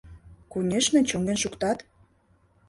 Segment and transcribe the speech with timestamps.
[0.51, 1.77] Конешне, чоҥен шуктат.